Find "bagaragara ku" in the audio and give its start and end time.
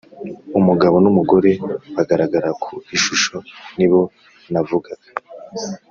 1.95-2.73